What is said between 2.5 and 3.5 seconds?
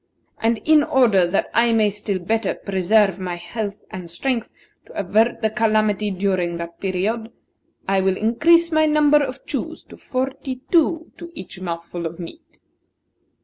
preserve my